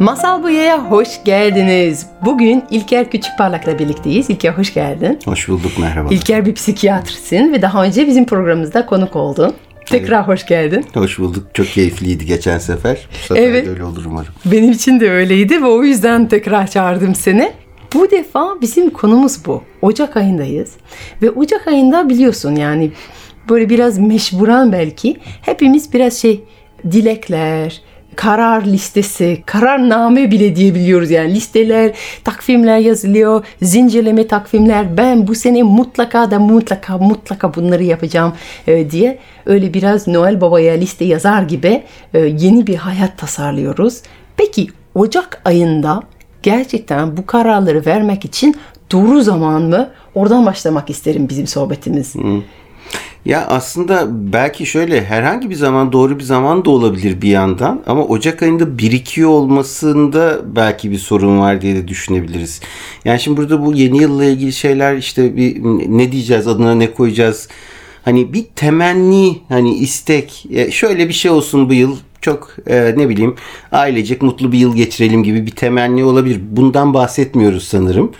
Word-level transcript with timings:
Masal 0.00 0.42
Buya'ya 0.42 0.90
hoş 0.90 1.08
geldiniz. 1.24 2.06
Bugün 2.24 2.64
İlker 2.70 3.10
Küçükparlak'la 3.10 3.78
birlikteyiz. 3.78 4.30
İlker 4.30 4.52
hoş 4.52 4.74
geldin. 4.74 5.18
Hoş 5.24 5.48
bulduk 5.48 5.72
merhaba. 5.80 6.08
İlker 6.14 6.46
bir 6.46 6.54
psikiyatrsin 6.54 7.52
ve 7.52 7.62
daha 7.62 7.84
önce 7.84 8.06
bizim 8.06 8.26
programımızda 8.26 8.86
konuk 8.86 9.16
oldun. 9.16 9.54
Tekrar 9.86 10.28
hoş 10.28 10.46
geldin. 10.46 10.84
Hoş 10.94 11.18
bulduk. 11.18 11.46
Çok 11.54 11.66
keyifliydi 11.66 12.26
geçen 12.26 12.58
sefer. 12.58 13.08
Bu 13.12 13.26
sefer 13.26 13.42
Evet. 13.42 13.68
öyle 13.68 13.84
olur 13.84 14.04
umarım. 14.04 14.32
Benim 14.44 14.70
için 14.72 15.00
de 15.00 15.10
öyleydi 15.10 15.62
ve 15.62 15.66
o 15.66 15.82
yüzden 15.82 16.28
tekrar 16.28 16.66
çağırdım 16.66 17.14
seni. 17.14 17.52
Bu 17.94 18.10
defa 18.10 18.60
bizim 18.60 18.90
konumuz 18.90 19.46
bu. 19.46 19.62
Ocak 19.82 20.16
ayındayız 20.16 20.72
ve 21.22 21.30
Ocak 21.30 21.68
ayında 21.68 22.08
biliyorsun 22.08 22.56
yani 22.56 22.90
böyle 23.48 23.68
biraz 23.68 23.98
meşburan 23.98 24.72
belki 24.72 25.16
hepimiz 25.42 25.92
biraz 25.92 26.18
şey 26.18 26.44
dilekler, 26.90 27.80
karar 28.14 28.64
listesi, 28.64 29.42
kararname 29.46 30.30
bile 30.30 30.56
diyebiliyoruz 30.56 31.10
yani 31.10 31.34
listeler, 31.34 31.92
takvimler 32.24 32.78
yazılıyor, 32.78 33.44
zincirleme 33.62 34.26
takvimler. 34.26 34.96
Ben 34.96 35.26
bu 35.26 35.34
sene 35.34 35.62
mutlaka 35.62 36.30
da 36.30 36.38
mutlaka 36.38 36.98
mutlaka 36.98 37.54
bunları 37.54 37.82
yapacağım 37.84 38.32
e, 38.66 38.90
diye 38.90 39.18
öyle 39.46 39.74
biraz 39.74 40.08
Noel 40.08 40.40
Baba'ya 40.40 40.74
liste 40.74 41.04
yazar 41.04 41.42
gibi 41.42 41.82
e, 42.14 42.18
yeni 42.18 42.66
bir 42.66 42.76
hayat 42.76 43.18
tasarlıyoruz. 43.18 44.02
Peki 44.36 44.68
Ocak 44.94 45.42
ayında 45.44 46.02
gerçekten 46.42 47.16
bu 47.16 47.26
kararları 47.26 47.86
vermek 47.86 48.24
için 48.24 48.56
doğru 48.92 49.22
zaman 49.22 49.62
mı? 49.62 49.90
Oradan 50.14 50.46
başlamak 50.46 50.90
isterim 50.90 51.28
bizim 51.28 51.46
sohbetimiz. 51.46 52.14
Ya 53.24 53.46
aslında 53.46 54.08
belki 54.32 54.66
şöyle 54.66 55.04
herhangi 55.04 55.50
bir 55.50 55.54
zaman 55.54 55.92
doğru 55.92 56.18
bir 56.18 56.24
zaman 56.24 56.64
da 56.64 56.70
olabilir 56.70 57.22
bir 57.22 57.28
yandan 57.28 57.82
ama 57.86 58.04
Ocak 58.04 58.42
ayında 58.42 58.78
birikiyor 58.78 59.30
olmasında 59.30 60.40
belki 60.56 60.90
bir 60.90 60.98
sorun 60.98 61.40
var 61.40 61.60
diye 61.60 61.74
de 61.74 61.88
düşünebiliriz. 61.88 62.60
Yani 63.04 63.20
şimdi 63.20 63.36
burada 63.36 63.66
bu 63.66 63.74
yeni 63.74 64.02
yılla 64.02 64.24
ilgili 64.24 64.52
şeyler 64.52 64.96
işte 64.96 65.36
bir 65.36 65.62
ne 65.98 66.12
diyeceğiz 66.12 66.46
adına 66.48 66.74
ne 66.74 66.92
koyacağız 66.94 67.48
hani 68.04 68.32
bir 68.32 68.44
temenni 68.56 69.38
hani 69.48 69.74
istek 69.74 70.46
e, 70.50 70.70
şöyle 70.70 71.08
bir 71.08 71.14
şey 71.14 71.30
olsun 71.30 71.68
bu 71.68 71.74
yıl 71.74 71.96
çok 72.20 72.56
e, 72.66 72.94
ne 72.96 73.08
bileyim 73.08 73.34
ailecek 73.72 74.22
mutlu 74.22 74.52
bir 74.52 74.58
yıl 74.58 74.76
geçirelim 74.76 75.22
gibi 75.22 75.46
bir 75.46 75.50
temenni 75.50 76.04
olabilir. 76.04 76.40
Bundan 76.50 76.94
bahsetmiyoruz 76.94 77.64
sanırım. 77.64 78.12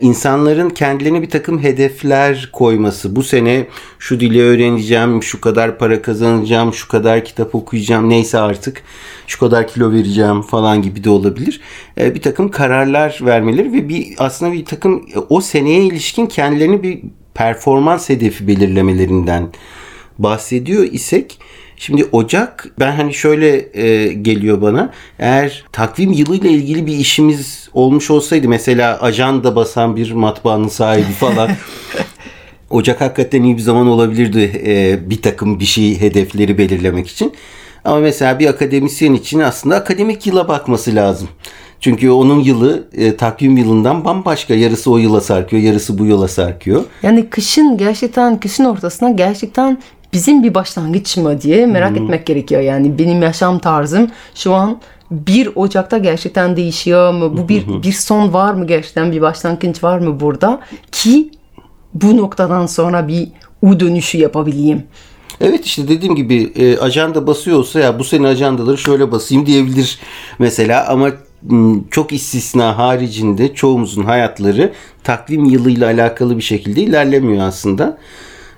İnsanların 0.00 0.70
kendilerine 0.70 1.22
bir 1.22 1.30
takım 1.30 1.62
hedefler 1.62 2.50
koyması. 2.52 3.16
Bu 3.16 3.22
sene 3.22 3.66
şu 3.98 4.20
dili 4.20 4.42
öğreneceğim, 4.42 5.22
şu 5.22 5.40
kadar 5.40 5.78
para 5.78 6.02
kazanacağım, 6.02 6.74
şu 6.74 6.88
kadar 6.88 7.24
kitap 7.24 7.54
okuyacağım, 7.54 8.08
neyse 8.08 8.38
artık 8.38 8.82
şu 9.26 9.38
kadar 9.38 9.68
kilo 9.68 9.92
vereceğim 9.92 10.42
falan 10.42 10.82
gibi 10.82 11.04
de 11.04 11.10
olabilir. 11.10 11.60
E, 12.00 12.14
bir 12.14 12.22
takım 12.22 12.50
kararlar 12.50 13.18
vermeleri 13.22 13.72
ve 13.72 13.88
bir 13.88 14.14
aslında 14.18 14.52
bir 14.52 14.64
takım 14.64 15.06
o 15.28 15.40
seneye 15.40 15.84
ilişkin 15.84 16.26
kendilerini 16.26 16.82
bir 16.82 17.00
performans 17.34 18.08
hedefi 18.08 18.48
belirlemelerinden 18.48 19.48
bahsediyor 20.18 20.84
isek 20.84 21.38
Şimdi 21.78 22.08
Ocak 22.12 22.66
ben 22.78 22.92
hani 22.92 23.14
şöyle 23.14 23.78
e, 23.82 24.12
geliyor 24.12 24.62
bana. 24.62 24.92
Eğer 25.18 25.64
takvim 25.72 26.12
yılıyla 26.12 26.50
ilgili 26.50 26.86
bir 26.86 26.92
işimiz 26.92 27.68
olmuş 27.74 28.10
olsaydı 28.10 28.48
mesela 28.48 29.02
ajanda 29.02 29.56
basan 29.56 29.96
bir 29.96 30.12
matbaanın 30.12 30.68
sahibi 30.68 31.12
falan. 31.12 31.50
Ocak 32.70 33.00
hakikaten 33.00 33.42
iyi 33.42 33.56
bir 33.56 33.62
zaman 33.62 33.86
olabilirdi 33.86 34.62
e, 34.66 34.98
bir 35.10 35.22
takım 35.22 35.60
bir 35.60 35.64
şey 35.64 36.00
hedefleri 36.00 36.58
belirlemek 36.58 37.08
için. 37.08 37.32
Ama 37.84 37.98
mesela 37.98 38.38
bir 38.38 38.46
akademisyen 38.46 39.12
için 39.12 39.38
aslında 39.38 39.76
akademik 39.76 40.26
yıla 40.26 40.48
bakması 40.48 40.94
lazım. 40.94 41.28
Çünkü 41.80 42.10
onun 42.10 42.40
yılı 42.40 42.88
e, 42.92 43.16
takvim 43.16 43.56
yılından 43.56 44.04
bambaşka. 44.04 44.54
Yarısı 44.54 44.90
o 44.90 44.98
yıla 44.98 45.20
sarkıyor, 45.20 45.62
yarısı 45.62 45.98
bu 45.98 46.04
yıla 46.04 46.28
sarkıyor. 46.28 46.84
Yani 47.02 47.30
kışın 47.30 47.76
gerçekten 47.76 48.40
kışın 48.40 48.64
ortasına 48.64 49.10
gerçekten 49.10 49.78
bizim 50.12 50.42
bir 50.42 50.54
başlangıç 50.54 51.16
mı 51.16 51.40
diye 51.40 51.66
merak 51.66 51.96
etmek 51.96 52.26
gerekiyor. 52.26 52.60
Yani 52.60 52.98
benim 52.98 53.22
yaşam 53.22 53.58
tarzım 53.58 54.10
şu 54.34 54.54
an 54.54 54.80
1 55.10 55.50
Ocak'ta 55.54 55.98
gerçekten 55.98 56.56
değişiyor 56.56 57.12
mu? 57.12 57.36
Bu 57.36 57.48
bir 57.48 57.82
bir 57.82 57.92
son 57.92 58.32
var 58.32 58.54
mı 58.54 58.66
gerçekten 58.66 59.12
bir 59.12 59.20
başlangıç 59.20 59.84
var 59.84 59.98
mı 59.98 60.20
burada 60.20 60.60
ki 60.92 61.30
bu 61.94 62.16
noktadan 62.16 62.66
sonra 62.66 63.08
bir 63.08 63.28
U 63.62 63.80
dönüşü 63.80 64.18
yapabileyim. 64.18 64.82
Evet 65.40 65.64
işte 65.64 65.88
dediğim 65.88 66.14
gibi 66.14 66.52
e, 66.56 66.78
ajanda 66.78 67.26
basıyorsa 67.26 67.80
ya 67.80 67.98
bu 67.98 68.04
sene 68.04 68.26
ajandaları 68.26 68.78
şöyle 68.78 69.12
basayım 69.12 69.46
diyebilir 69.46 69.98
mesela 70.38 70.86
ama 70.88 71.10
çok 71.90 72.12
istisna 72.12 72.78
haricinde 72.78 73.54
çoğumuzun 73.54 74.02
hayatları 74.02 74.72
takvim 75.04 75.44
yılıyla 75.44 75.86
alakalı 75.86 76.36
bir 76.36 76.42
şekilde 76.42 76.80
ilerlemiyor 76.80 77.46
aslında. 77.46 77.98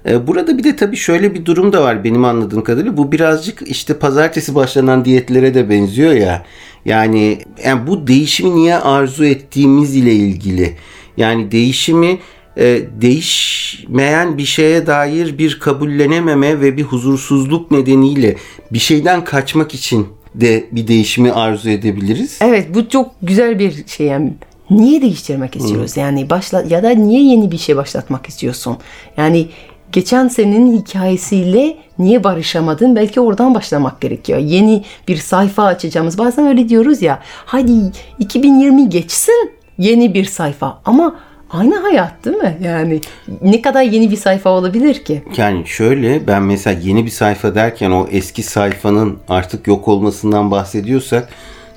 E, 0.08 0.26
Burada 0.26 0.58
bir 0.58 0.64
de 0.64 0.76
tabii 0.76 0.96
şöyle 0.96 1.34
bir 1.34 1.44
durum 1.44 1.72
da 1.72 1.82
var 1.82 2.04
benim 2.04 2.24
anladığım 2.24 2.64
kadarıyla. 2.64 2.96
Bu 2.96 3.12
birazcık 3.12 3.62
işte 3.66 3.98
pazartesi 3.98 4.54
başlanan 4.54 5.04
diyetlere 5.04 5.54
de 5.54 5.70
benziyor 5.70 6.12
ya. 6.12 6.42
Yani, 6.84 7.38
yani 7.64 7.86
bu 7.86 8.06
değişimi 8.06 8.54
niye 8.54 8.76
arzu 8.76 9.24
ettiğimiz 9.24 9.96
ile 9.96 10.12
ilgili. 10.12 10.76
Yani 11.16 11.50
değişimi 11.52 12.18
e, 12.56 12.80
değişmeyen 13.00 14.38
bir 14.38 14.44
şeye 14.44 14.86
dair 14.86 15.38
bir 15.38 15.58
kabullenememe 15.58 16.60
ve 16.60 16.76
bir 16.76 16.82
huzursuzluk 16.82 17.70
nedeniyle 17.70 18.36
bir 18.72 18.78
şeyden 18.78 19.24
kaçmak 19.24 19.74
için 19.74 20.06
de 20.34 20.64
bir 20.72 20.88
değişimi 20.88 21.32
arzu 21.32 21.70
edebiliriz. 21.70 22.38
Evet 22.42 22.74
bu 22.74 22.88
çok 22.88 23.10
güzel 23.22 23.58
bir 23.58 23.86
şey 23.86 24.06
yani. 24.06 24.32
Niye 24.70 25.02
değiştirmek 25.02 25.56
istiyoruz? 25.56 25.96
Yani 25.96 26.30
başla 26.30 26.64
ya 26.68 26.82
da 26.82 26.90
niye 26.90 27.22
yeni 27.22 27.50
bir 27.50 27.58
şey 27.58 27.76
başlatmak 27.76 28.28
istiyorsun? 28.28 28.76
Yani 29.16 29.46
geçen 29.92 30.28
senenin 30.28 30.78
hikayesiyle 30.78 31.76
niye 31.98 32.24
barışamadın? 32.24 32.96
Belki 32.96 33.20
oradan 33.20 33.54
başlamak 33.54 34.00
gerekiyor. 34.00 34.38
Yeni 34.38 34.84
bir 35.08 35.16
sayfa 35.16 35.64
açacağımız. 35.64 36.18
Bazen 36.18 36.46
öyle 36.46 36.68
diyoruz 36.68 37.02
ya. 37.02 37.18
Hadi 37.44 37.72
2020 38.18 38.88
geçsin 38.88 39.50
yeni 39.78 40.14
bir 40.14 40.24
sayfa. 40.24 40.80
Ama 40.84 41.16
aynı 41.50 41.78
hayat 41.78 42.24
değil 42.24 42.36
mi? 42.36 42.58
Yani 42.64 43.00
ne 43.42 43.62
kadar 43.62 43.82
yeni 43.82 44.10
bir 44.10 44.16
sayfa 44.16 44.50
olabilir 44.50 45.04
ki? 45.04 45.22
Yani 45.36 45.66
şöyle 45.66 46.26
ben 46.26 46.42
mesela 46.42 46.80
yeni 46.82 47.04
bir 47.04 47.10
sayfa 47.10 47.54
derken 47.54 47.90
o 47.90 48.06
eski 48.10 48.42
sayfanın 48.42 49.18
artık 49.28 49.66
yok 49.66 49.88
olmasından 49.88 50.50
bahsediyorsak 50.50 51.28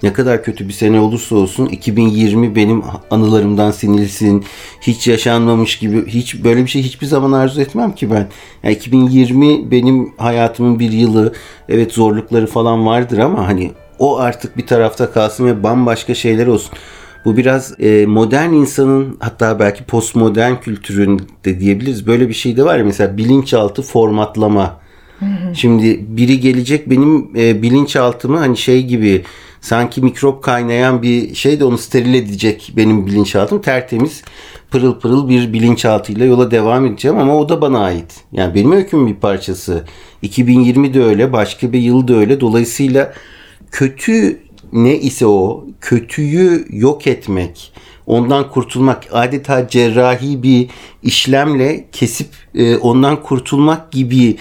ne 0.04 0.14
kadar 0.14 0.44
kötü 0.44 0.68
bir 0.68 0.74
sene 0.74 1.00
olursa 1.00 1.36
olsun 1.36 1.66
2020 1.66 2.56
benim 2.56 2.84
anılarımdan 3.12 3.72
sinilsin. 3.72 4.46
Hiç 4.82 5.08
yaşanmamış 5.08 5.80
gibi 5.80 6.08
hiç 6.08 6.44
böyle 6.44 6.64
bir 6.64 6.70
şey 6.70 6.84
hiçbir 6.84 7.08
zaman 7.08 7.32
arzu 7.32 7.62
etmem 7.62 7.96
ki 7.96 8.12
ben. 8.12 8.28
Yani 8.64 8.76
2020 8.76 9.72
benim 9.72 10.14
hayatımın 10.18 10.80
bir 10.80 10.92
yılı. 10.92 11.34
Evet 11.70 11.94
zorlukları 11.94 12.48
falan 12.48 12.86
vardır 12.86 13.18
ama 13.18 13.48
hani 13.48 13.72
o 14.00 14.18
artık 14.18 14.58
bir 14.58 14.68
tarafta 14.68 15.12
kalsın 15.12 15.46
ve 15.46 15.64
bambaşka 15.64 16.14
şeyler 16.14 16.48
olsun. 16.48 16.72
Bu 17.26 17.38
biraz 17.38 17.80
e, 17.80 18.06
modern 18.06 18.54
insanın 18.54 19.18
hatta 19.20 19.60
belki 19.60 19.84
postmodern 19.84 20.56
kültürün 20.56 21.22
de 21.46 21.60
diyebiliriz. 21.60 22.08
Böyle 22.08 22.30
bir 22.30 22.34
şey 22.34 22.58
de 22.58 22.66
var 22.66 22.78
ya 22.78 22.84
mesela 22.84 23.18
bilinçaltı 23.18 23.82
formatlama. 23.82 24.84
Şimdi 25.54 26.06
biri 26.08 26.40
gelecek 26.40 26.90
benim 26.90 27.30
e, 27.36 27.62
bilinçaltımı 27.62 28.38
hani 28.38 28.58
şey 28.58 28.86
gibi 28.86 29.24
sanki 29.64 30.02
mikrop 30.02 30.44
kaynayan 30.44 31.02
bir 31.02 31.36
şey 31.36 31.60
de 31.60 31.66
onu 31.66 31.78
steril 31.78 32.14
edecek 32.14 32.74
benim 32.78 33.06
bilinçaltım. 33.06 33.62
Tertemiz 33.62 34.24
pırıl 34.72 35.00
pırıl 35.00 35.30
bir 35.30 35.54
bilinçaltıyla 35.54 36.26
yola 36.26 36.52
devam 36.52 36.86
edeceğim 36.86 37.18
ama 37.18 37.38
o 37.38 37.50
da 37.50 37.62
bana 37.62 37.80
ait. 37.80 38.24
Yani 38.32 38.56
benim 38.56 38.72
öykümün 38.72 39.08
bir 39.08 39.20
parçası. 39.20 39.84
2020 40.22 40.94
de 40.94 41.04
öyle, 41.04 41.34
başka 41.34 41.74
bir 41.74 41.80
yıl 41.80 42.08
da 42.08 42.14
öyle. 42.14 42.42
Dolayısıyla 42.42 43.14
kötü 43.72 44.40
ne 44.74 45.00
ise 45.00 45.26
o 45.26 45.66
kötüyü 45.82 46.66
yok 46.70 47.08
etmek, 47.08 47.74
ondan 48.06 48.50
kurtulmak 48.50 49.04
adeta 49.12 49.68
cerrahi 49.68 50.44
bir 50.44 50.70
işlemle 51.04 51.88
kesip 51.92 52.28
e, 52.56 52.78
ondan 52.78 53.24
kurtulmak 53.24 53.92
gibi 53.92 54.38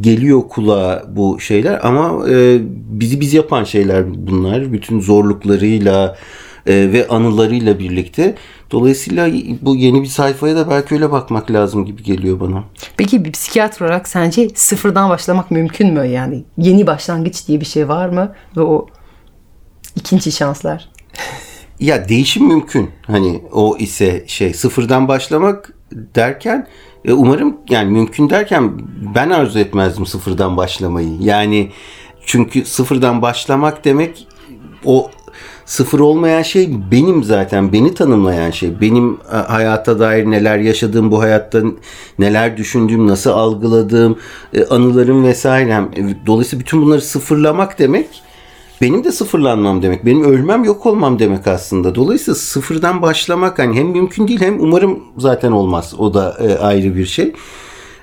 geliyor 0.00 0.42
kulağa 0.48 1.04
bu 1.08 1.40
şeyler 1.40 1.86
ama 1.86 2.28
e, 2.28 2.58
bizi 2.70 3.20
biz 3.20 3.34
yapan 3.34 3.64
şeyler 3.64 4.26
bunlar. 4.26 4.72
Bütün 4.72 5.00
zorluklarıyla, 5.00 6.16
e, 6.66 6.92
ve 6.92 7.08
anılarıyla 7.08 7.78
birlikte. 7.78 8.34
Dolayısıyla 8.70 9.30
bu 9.62 9.76
yeni 9.76 10.02
bir 10.02 10.06
sayfaya 10.06 10.56
da 10.56 10.70
belki 10.70 10.94
öyle 10.94 11.12
bakmak 11.12 11.50
lazım 11.50 11.84
gibi 11.84 12.02
geliyor 12.02 12.40
bana. 12.40 12.64
Peki 12.96 13.24
bir 13.24 13.32
psikiyatr 13.32 13.82
olarak 13.82 14.08
sence 14.08 14.48
sıfırdan 14.54 15.10
başlamak 15.10 15.50
mümkün 15.50 15.94
mü? 15.94 16.06
Yani 16.06 16.44
yeni 16.58 16.86
başlangıç 16.86 17.48
diye 17.48 17.60
bir 17.60 17.66
şey 17.66 17.88
var 17.88 18.08
mı? 18.08 18.34
Ve 18.56 18.60
o 18.60 18.86
ikinci 19.96 20.32
şanslar. 20.32 20.88
Ya 21.80 22.08
değişim 22.08 22.46
mümkün. 22.46 22.90
Hani 23.06 23.42
o 23.52 23.76
ise 23.78 24.24
şey 24.26 24.54
sıfırdan 24.54 25.08
başlamak 25.08 25.72
derken 25.92 26.66
e, 27.06 27.12
umarım 27.12 27.56
yani 27.68 27.90
mümkün 27.90 28.30
derken 28.30 28.72
ben 29.14 29.30
arzu 29.30 29.58
etmezdim 29.58 30.06
sıfırdan 30.06 30.56
başlamayı. 30.56 31.16
Yani 31.20 31.70
çünkü 32.26 32.64
sıfırdan 32.64 33.22
başlamak 33.22 33.84
demek 33.84 34.26
o 34.84 35.10
sıfır 35.64 36.00
olmayan 36.00 36.42
şey 36.42 36.70
benim 36.90 37.24
zaten 37.24 37.72
beni 37.72 37.94
tanımlayan 37.94 38.50
şey. 38.50 38.80
Benim 38.80 39.18
e, 39.32 39.36
hayata 39.36 39.98
dair 39.98 40.26
neler 40.26 40.58
yaşadığım, 40.58 41.10
bu 41.10 41.20
hayatta 41.20 41.62
neler 42.18 42.56
düşündüğüm, 42.56 43.06
nasıl 43.06 43.30
algıladığım, 43.30 44.18
e, 44.54 44.64
anılarım 44.64 45.24
vesairem. 45.24 45.90
E, 45.96 46.26
Dolayısıyla 46.26 46.60
bütün 46.60 46.82
bunları 46.82 47.00
sıfırlamak 47.00 47.78
demek 47.78 48.22
benim 48.80 49.04
de 49.04 49.12
sıfırlanmam 49.12 49.82
demek. 49.82 50.06
Benim 50.06 50.24
ölmem 50.24 50.64
yok 50.64 50.86
olmam 50.86 51.18
demek 51.18 51.46
aslında. 51.46 51.94
Dolayısıyla 51.94 52.34
sıfırdan 52.34 53.02
başlamak 53.02 53.58
hani 53.58 53.78
hem 53.78 53.86
mümkün 53.86 54.28
değil 54.28 54.40
hem 54.40 54.60
umarım 54.60 55.00
zaten 55.18 55.52
olmaz. 55.52 55.94
O 55.98 56.14
da 56.14 56.36
e, 56.40 56.58
ayrı 56.58 56.96
bir 56.96 57.06
şey. 57.06 57.32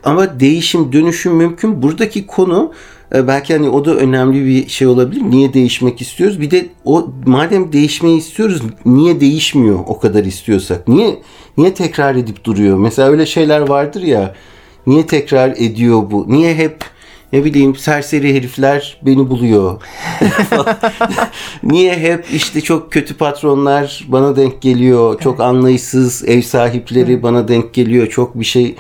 Ama 0.04 0.40
değişim, 0.40 0.94
dönüşüm 0.94 1.36
mümkün. 1.36 1.82
Buradaki 1.82 2.28
konu 2.28 2.72
e, 3.16 3.28
belki 3.28 3.54
hani 3.54 3.70
o 3.70 3.86
da 3.86 3.96
önemli 3.96 4.46
bir 4.46 4.70
şey 4.70 4.88
olabilir. 4.88 5.22
Niye 5.22 5.54
değişmek 5.54 6.02
istiyoruz? 6.02 6.42
Bir 6.42 6.52
de 6.52 6.70
o 6.86 7.08
madem 7.26 7.74
değişmeyi 7.74 8.18
istiyoruz 8.18 8.62
niye 8.86 9.20
değişmiyor 9.20 9.80
o 9.88 10.00
kadar 10.00 10.24
istiyorsak? 10.24 10.88
Niye 10.88 11.20
niye 11.58 11.74
tekrar 11.74 12.16
edip 12.16 12.44
duruyor? 12.44 12.78
Mesela 12.78 13.10
öyle 13.10 13.26
şeyler 13.26 13.70
vardır 13.70 14.02
ya. 14.02 14.36
Niye 14.88 15.06
tekrar 15.06 15.50
ediyor 15.50 16.12
bu? 16.12 16.26
Niye 16.28 16.56
hep 16.56 16.78
ne 17.34 17.46
bileyim 17.46 17.76
serseri 17.76 18.36
herifler 18.36 18.98
beni 19.02 19.30
buluyor. 19.30 19.82
Niye 21.64 21.98
hep 21.98 22.26
işte 22.34 22.62
çok 22.62 22.92
kötü 22.92 23.18
patronlar 23.18 24.06
bana 24.08 24.36
denk 24.36 24.62
geliyor. 24.62 25.20
Çok 25.20 25.40
anlayışsız 25.40 26.24
ev 26.28 26.42
sahipleri 26.42 27.24
bana 27.24 27.48
denk 27.48 27.74
geliyor. 27.74 28.08
Çok 28.08 28.40
bir 28.40 28.46
şey 28.46 28.76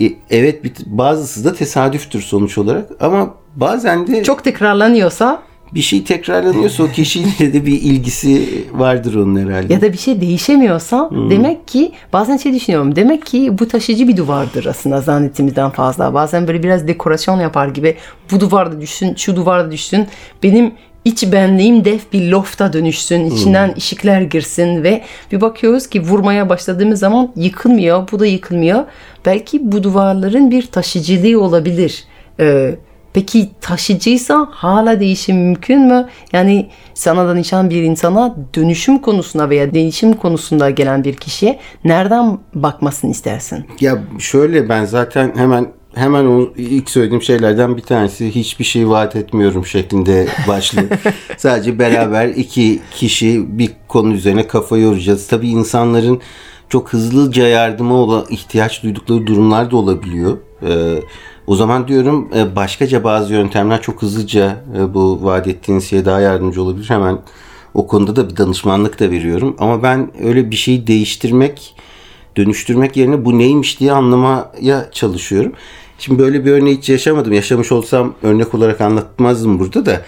E, 0.00 0.12
evet 0.30 0.62
bazısı 0.86 1.44
da 1.44 1.54
tesadüftür 1.54 2.20
sonuç 2.20 2.58
olarak 2.58 2.90
ama 3.00 3.34
bazen 3.56 4.06
de 4.06 4.22
Çok 4.22 4.44
tekrarlanıyorsa 4.44 5.42
bir 5.74 5.80
şey 5.80 6.04
tekrarlanıyorsa 6.04 6.82
o 6.82 6.88
kişiyle 6.88 7.52
de 7.52 7.66
bir 7.66 7.82
ilgisi 7.82 8.48
vardır 8.72 9.14
onun 9.14 9.46
herhalde. 9.46 9.72
ya 9.74 9.80
da 9.80 9.92
bir 9.92 9.98
şey 9.98 10.20
değişemiyorsa 10.20 11.10
demek 11.30 11.68
ki 11.68 11.92
bazen 12.12 12.36
şey 12.36 12.54
düşünüyorum. 12.54 12.96
Demek 12.96 13.26
ki 13.26 13.58
bu 13.58 13.68
taşıyıcı 13.68 14.08
bir 14.08 14.16
duvardır 14.16 14.66
aslında 14.66 15.00
zannettiğimizden 15.00 15.70
fazla. 15.70 16.14
Bazen 16.14 16.48
böyle 16.48 16.62
biraz 16.62 16.88
dekorasyon 16.88 17.40
yapar 17.40 17.68
gibi 17.68 17.96
bu 18.30 18.40
duvarda 18.40 18.80
düşsün, 18.80 19.14
şu 19.14 19.36
duvarda 19.36 19.70
düşsün. 19.70 20.06
Benim 20.42 20.72
iç 21.04 21.32
benliğim 21.32 21.84
dev 21.84 21.98
bir 22.12 22.28
lofta 22.28 22.72
dönüşsün. 22.72 23.24
içinden 23.26 23.74
ışıklar 23.76 24.20
girsin 24.20 24.82
ve 24.82 25.02
bir 25.32 25.40
bakıyoruz 25.40 25.86
ki 25.86 26.00
vurmaya 26.02 26.48
başladığımız 26.48 26.98
zaman 26.98 27.32
yıkılmıyor. 27.36 28.08
Bu 28.12 28.18
da 28.18 28.26
yıkılmıyor. 28.26 28.84
Belki 29.26 29.72
bu 29.72 29.82
duvarların 29.82 30.50
bir 30.50 30.66
taşıyıcılığı 30.66 31.40
olabilir. 31.40 32.04
Ee, 32.40 32.74
Peki 33.12 33.50
taşıcıysa 33.60 34.48
hala 34.50 35.00
değişim 35.00 35.36
mümkün 35.36 35.80
mü? 35.80 36.08
Yani 36.32 36.70
sana 36.94 37.28
danışan 37.28 37.70
bir 37.70 37.82
insana 37.82 38.36
dönüşüm 38.54 38.98
konusunda 38.98 39.50
veya 39.50 39.74
değişim 39.74 40.12
konusunda 40.12 40.70
gelen 40.70 41.04
bir 41.04 41.16
kişiye 41.16 41.58
nereden 41.84 42.38
bakmasını 42.54 43.10
istersin? 43.10 43.64
Ya 43.80 44.02
şöyle 44.18 44.68
ben 44.68 44.84
zaten 44.84 45.32
hemen 45.36 45.66
hemen 45.94 46.24
o 46.24 46.48
ilk 46.56 46.90
söylediğim 46.90 47.22
şeylerden 47.22 47.76
bir 47.76 47.82
tanesi 47.82 48.34
hiçbir 48.34 48.64
şey 48.64 48.88
vaat 48.88 49.16
etmiyorum 49.16 49.66
şeklinde 49.66 50.28
başlıyor. 50.48 50.88
Sadece 51.36 51.78
beraber 51.78 52.28
iki 52.28 52.80
kişi 52.90 53.58
bir 53.58 53.70
konu 53.88 54.12
üzerine 54.12 54.46
kafa 54.46 54.78
yoracağız. 54.78 55.26
Tabii 55.26 55.48
insanların 55.48 56.20
çok 56.68 56.92
hızlıca 56.92 57.46
yardıma 57.46 58.24
ihtiyaç 58.30 58.82
duydukları 58.82 59.26
durumlar 59.26 59.70
da 59.70 59.76
olabiliyor. 59.76 60.38
Ee, 60.62 61.00
o 61.46 61.56
zaman 61.56 61.88
diyorum 61.88 62.28
e, 62.36 62.56
başkaca 62.56 63.04
bazı 63.04 63.32
yöntemler 63.32 63.82
çok 63.82 64.02
hızlıca 64.02 64.56
e, 64.78 64.94
bu 64.94 65.24
vaat 65.24 65.48
ettiğiniz 65.48 65.90
şeye 65.90 66.04
daha 66.04 66.20
yardımcı 66.20 66.62
olabilir. 66.62 66.90
Hemen 66.90 67.18
o 67.74 67.86
konuda 67.86 68.16
da 68.16 68.30
bir 68.30 68.36
danışmanlık 68.36 69.00
da 69.00 69.10
veriyorum. 69.10 69.56
Ama 69.58 69.82
ben 69.82 70.10
öyle 70.24 70.50
bir 70.50 70.56
şeyi 70.56 70.86
değiştirmek 70.86 71.74
dönüştürmek 72.36 72.96
yerine 72.96 73.24
bu 73.24 73.38
neymiş 73.38 73.80
diye 73.80 73.92
anlamaya 73.92 74.90
çalışıyorum. 74.92 75.52
Şimdi 75.98 76.18
böyle 76.18 76.44
bir 76.44 76.50
örneği 76.50 76.76
hiç 76.76 76.88
yaşamadım. 76.88 77.32
Yaşamış 77.32 77.72
olsam 77.72 78.14
örnek 78.22 78.54
olarak 78.54 78.80
anlatmazdım 78.80 79.58
burada 79.58 79.86
da. 79.86 80.02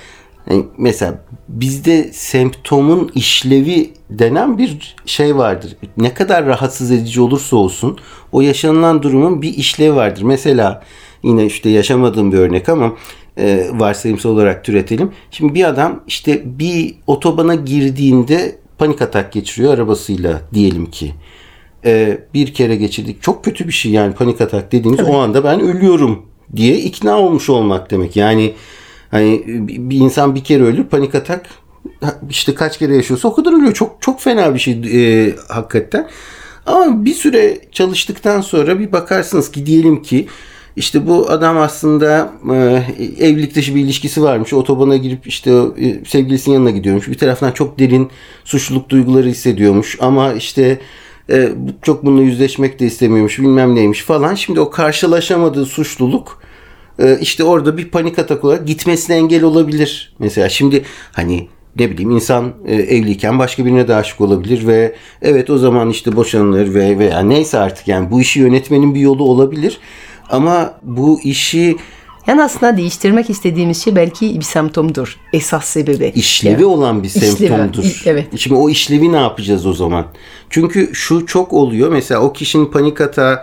Yani 0.51 0.67
mesela 0.79 1.25
bizde 1.49 2.13
semptomun 2.13 3.11
işlevi 3.15 3.93
denen 4.11 4.59
bir 4.59 4.97
şey 5.07 5.37
vardır. 5.37 5.77
Ne 5.97 6.15
kadar 6.15 6.47
rahatsız 6.47 6.91
edici 6.91 7.21
olursa 7.21 7.57
olsun 7.57 7.99
o 8.33 8.41
yaşanılan 8.41 9.03
durumun 9.03 9.43
bir 9.43 9.55
işlevi 9.55 9.97
vardır. 9.97 10.23
Mesela 10.23 10.83
yine 11.25 11.47
işte 11.47 11.71
yaşamadığım 11.71 12.33
bir 12.33 12.39
örnek 12.39 12.69
ama 12.69 12.93
e, 13.39 13.67
varsayımsal 13.73 14.31
olarak 14.31 14.65
türetelim. 14.65 15.13
Şimdi 15.31 15.55
bir 15.55 15.65
adam 15.65 16.03
işte 16.07 16.43
bir 16.45 16.95
otobana 17.07 17.55
girdiğinde 17.55 18.59
panik 18.79 19.03
atak 19.03 19.33
geçiriyor 19.33 19.75
arabasıyla 19.75 20.41
diyelim 20.55 20.87
ki 20.87 21.15
e, 21.85 22.19
bir 22.35 22.55
kere 22.55 22.77
geçirdik. 22.77 23.23
Çok 23.23 23.45
kötü 23.45 23.69
bir 23.69 23.73
şey 23.73 23.93
yani 23.93 24.15
panik 24.15 24.41
atak 24.41 24.73
dediğiniz 24.73 25.01
o 25.09 25.19
anda 25.19 25.45
ben 25.45 25.61
ölüyorum 25.61 26.23
diye 26.57 26.79
ikna 26.79 27.19
olmuş 27.19 27.49
olmak 27.49 27.91
demek. 27.91 28.17
Yani 28.17 28.55
hani 29.11 29.43
bir 29.91 29.97
insan 29.97 30.35
bir 30.35 30.45
kere 30.45 30.63
ölür 30.63 30.85
panik 30.85 31.15
atak 31.15 31.47
işte 32.31 32.55
kaç 32.55 32.79
kere 32.79 32.97
yaşıyorsa 32.97 33.29
o 33.29 33.35
kadar 33.35 33.53
ölüyor. 33.53 33.75
Çok 33.75 33.97
çok 34.01 34.21
fena 34.21 34.55
bir 34.55 34.59
şey 34.59 34.81
e, 34.95 35.33
hakikaten. 35.49 36.09
Ama 36.67 37.05
bir 37.05 37.15
süre 37.15 37.59
çalıştıktan 37.73 38.41
sonra 38.41 38.79
bir 38.79 38.93
bakarsınız 38.93 39.51
ki 39.51 39.67
diyelim 39.67 40.03
ki 40.03 40.27
işte 40.77 41.07
bu 41.07 41.31
adam 41.31 41.59
aslında 41.59 42.33
e, 42.51 42.83
evlilik 43.27 43.55
dışı 43.55 43.75
bir 43.75 43.81
ilişkisi 43.81 44.23
varmış. 44.23 44.53
Otobana 44.53 44.97
girip 44.97 45.27
işte 45.27 45.51
e, 45.79 46.05
sevgilisinin 46.05 46.55
yanına 46.55 46.71
gidiyormuş. 46.71 47.09
Bir 47.09 47.19
taraftan 47.19 47.53
çok 47.53 47.79
derin 47.79 48.11
suçluluk 48.45 48.89
duyguları 48.89 49.29
hissediyormuş. 49.29 49.99
Ama 50.01 50.33
işte 50.33 50.79
e, 51.31 51.49
çok 51.83 52.05
bununla 52.05 52.23
yüzleşmek 52.23 52.81
de 52.81 52.87
istemiyormuş 52.87 53.39
bilmem 53.39 53.75
neymiş 53.75 54.03
falan. 54.03 54.35
Şimdi 54.35 54.61
o 54.61 54.71
karşılaşamadığı 54.71 55.67
suçluluk 55.67 56.43
e, 56.99 57.19
işte 57.21 57.45
orada 57.45 57.77
bir 57.77 57.91
panik 57.91 58.19
atak 58.19 58.45
olarak 58.45 58.67
gitmesine 58.67 59.17
engel 59.17 59.43
olabilir. 59.43 60.15
Mesela 60.19 60.49
şimdi 60.49 60.83
hani 61.13 61.49
ne 61.79 61.91
bileyim 61.91 62.11
insan 62.11 62.53
e, 62.67 62.75
evliyken 62.75 63.39
başka 63.39 63.65
birine 63.65 63.89
de 63.89 63.95
aşık 63.95 64.21
olabilir 64.21 64.67
ve 64.67 64.95
evet 65.23 65.51
o 65.51 65.59
zaman 65.59 65.91
işte 65.91 66.17
boşanılır 66.17 66.75
ve 66.75 66.99
veya 66.99 67.21
neyse 67.21 67.59
artık 67.59 67.89
yani 67.89 68.11
bu 68.11 68.21
işi 68.21 68.41
yönetmenin 68.41 68.95
bir 68.95 69.01
yolu 69.01 69.25
olabilir. 69.25 69.79
Ama 70.31 70.75
bu 70.83 71.21
işi 71.21 71.77
Yani 72.27 72.43
aslında 72.43 72.77
değiştirmek 72.77 73.31
istediğimiz 73.31 73.85
şey 73.85 73.97
belki 73.97 74.35
bir 74.37 74.45
semptomdur. 74.45 75.17
Esas 75.33 75.65
sebebi. 75.65 76.13
işlevi 76.15 76.53
Yani. 76.53 76.65
olan 76.65 77.03
bir 77.03 77.09
İşlevi, 77.09 77.25
semptomdur. 77.27 77.85
i- 77.85 77.93
evet. 78.05 78.27
Şimdi 78.39 78.57
o 78.57 78.71
işlevi 78.71 79.13
ne 79.13 79.17
yapacağız 79.17 79.67
o 79.67 79.73
zaman? 79.73 80.07
Çünkü 80.51 80.91
şu 80.93 81.27
çok 81.27 81.53
oluyor. 81.53 81.89
Mesela 81.93 82.21
o 82.21 82.33
kişinin 82.33 82.67
panik 82.67 83.01
atağı 83.01 83.43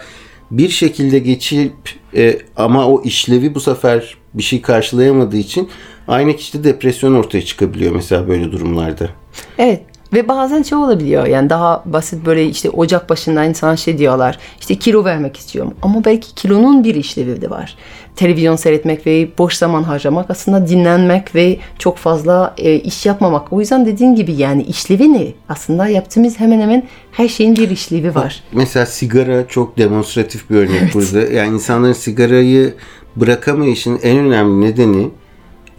bir 0.52 0.70
şekilde 0.70 1.20
geçip 1.20 1.74
e, 2.16 2.38
ama 2.56 2.88
o 2.88 3.02
işlevi 3.04 3.56
bu 3.56 3.60
sefer 3.60 4.18
bir 4.34 4.44
şey 4.44 4.62
karşılayamadığı 4.62 5.38
için 5.38 5.70
aynı 6.08 6.36
kişide 6.36 6.64
depresyon 6.64 7.14
ortaya 7.14 7.42
çıkabiliyor 7.46 7.96
mesela 7.96 8.28
böyle 8.28 8.52
durumlarda. 8.52 9.10
Evet. 9.58 9.82
Ve 10.14 10.28
bazen 10.28 10.62
şey 10.62 10.78
olabiliyor 10.78 11.28
yani 11.28 11.50
daha 11.50 11.84
basit 11.86 12.26
böyle 12.26 12.46
işte 12.46 12.70
ocak 12.70 13.10
başında 13.10 13.44
insan 13.44 13.76
şey 13.76 13.98
diyorlar 13.98 14.40
işte 14.60 14.76
kilo 14.76 15.06
vermek 15.06 15.38
istiyorum 15.38 15.74
ama 15.82 16.06
belki 16.06 16.36
kilonun 16.36 16.84
bir 16.84 16.96
işlevi 16.96 17.42
de 17.42 17.50
var. 17.50 17.78
Televizyon 18.16 18.56
seyretmek 18.56 19.08
ve 19.08 19.30
boş 19.38 19.54
zaman 19.54 19.84
harcamak 19.84 20.30
aslında 20.30 20.68
dinlenmek 20.68 21.36
ve 21.36 21.58
çok 21.80 21.98
fazla 21.98 22.54
e, 22.58 22.76
iş 22.76 23.06
yapmamak. 23.06 23.54
O 23.54 23.60
yüzden 23.60 23.86
dediğin 23.86 24.16
gibi 24.16 24.34
yani 24.34 24.64
işlevi 24.64 25.14
ne? 25.14 25.28
Aslında 25.50 25.88
yaptığımız 25.88 26.40
hemen 26.40 26.62
hemen 26.62 26.84
her 27.12 27.28
şeyin 27.28 27.56
bir 27.56 27.70
işlevi 27.70 28.16
var. 28.16 28.44
Mesela 28.52 28.86
sigara 28.86 29.48
çok 29.48 29.78
demonstratif 29.78 30.50
bir 30.50 30.56
örnek 30.56 30.94
burada. 30.94 31.34
Yani 31.34 31.54
insanların 31.54 31.94
sigarayı 31.94 32.74
bırakamayışının 33.16 34.00
en 34.04 34.18
önemli 34.18 34.66
nedeni 34.66 35.10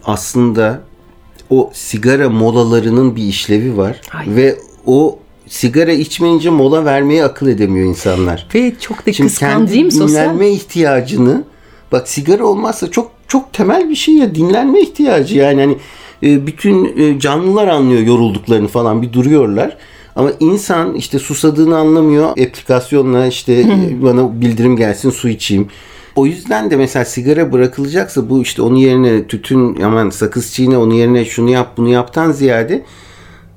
aslında 0.05 0.81
o 1.49 1.69
sigara 1.73 2.29
molalarının 2.29 3.15
bir 3.15 3.23
işlevi 3.23 3.77
var 3.77 4.01
Ay. 4.13 4.25
ve 4.35 4.57
o 4.85 5.19
sigara 5.47 5.91
içmeyince 5.91 6.49
mola 6.49 6.85
vermeyi 6.85 7.23
akıl 7.23 7.47
edemiyor 7.47 7.87
insanlar. 7.87 8.47
Ve 8.55 8.73
çok 8.79 9.05
da 9.05 9.13
Şimdi 9.13 9.33
kendi 9.33 9.69
kıskandığım 9.69 9.91
sosyal 9.91 10.23
dinlenme 10.23 10.49
ihtiyacını 10.49 11.43
bak 11.91 12.07
sigara 12.07 12.45
olmazsa 12.45 12.91
çok 12.91 13.11
çok 13.27 13.53
temel 13.53 13.89
bir 13.89 13.95
şey 13.95 14.15
ya 14.15 14.35
dinlenme 14.35 14.81
ihtiyacı 14.81 15.37
yani 15.37 15.61
hani 15.61 15.77
e, 16.23 16.47
bütün 16.47 16.97
e, 16.97 17.19
canlılar 17.19 17.67
anlıyor 17.67 18.01
yorulduklarını 18.01 18.67
falan 18.67 19.01
bir 19.01 19.13
duruyorlar. 19.13 19.77
Ama 20.15 20.31
insan 20.39 20.95
işte 20.95 21.19
susadığını 21.19 21.77
anlamıyor. 21.77 22.29
Aplikasyonla 22.29 23.27
işte 23.27 23.53
e, 23.53 24.01
bana 24.03 24.41
bildirim 24.41 24.77
gelsin 24.77 25.09
su 25.09 25.29
içeyim. 25.29 25.67
O 26.15 26.25
yüzden 26.25 26.71
de 26.71 26.75
mesela 26.75 27.05
sigara 27.05 27.51
bırakılacaksa 27.51 28.29
bu 28.29 28.41
işte 28.41 28.61
onun 28.61 28.75
yerine 28.75 29.27
tütün 29.27 29.81
aman 29.81 30.09
sakız 30.09 30.53
çiğne 30.53 30.77
onun 30.77 30.93
yerine 30.93 31.25
şunu 31.25 31.49
yap 31.49 31.73
bunu 31.77 31.89
yaptan 31.89 32.31
ziyade 32.31 32.83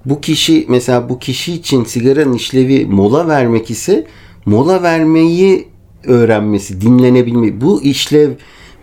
bu 0.04 0.20
kişi 0.20 0.66
mesela 0.68 1.08
bu 1.08 1.18
kişi 1.18 1.52
için 1.52 1.84
sigaranın 1.84 2.32
işlevi 2.32 2.86
mola 2.86 3.28
vermek 3.28 3.70
ise 3.70 4.06
mola 4.46 4.82
vermeyi 4.82 5.68
öğrenmesi, 6.04 6.80
dinlenebilmeyi. 6.80 7.60
Bu 7.60 7.82
işlev 7.82 8.30